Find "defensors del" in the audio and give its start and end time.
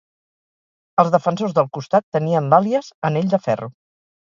1.17-1.69